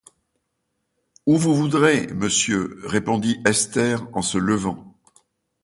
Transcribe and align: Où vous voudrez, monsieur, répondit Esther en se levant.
Où 1.27 1.37
vous 1.37 1.53
voudrez, 1.53 2.07
monsieur, 2.07 2.81
répondit 2.85 3.39
Esther 3.45 4.07
en 4.13 4.23
se 4.23 4.39
levant. 4.39 4.97